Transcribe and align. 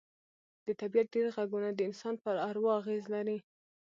د 0.65 0.67
طبیعت 0.81 1.07
ډېر 1.15 1.27
غږونه 1.35 1.69
د 1.73 1.79
انسان 1.89 2.15
پر 2.23 2.35
اروا 2.49 2.73
اغېز 2.81 3.03
لري 3.15 3.37